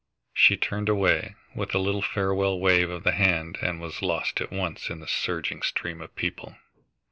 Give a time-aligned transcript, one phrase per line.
[0.33, 4.51] She turned away with a little farewell wave of the hand and was lost at
[4.51, 6.55] once in the surging stream of people.